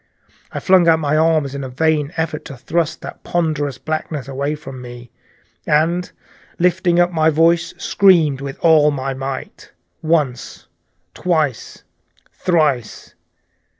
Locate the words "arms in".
1.15-1.63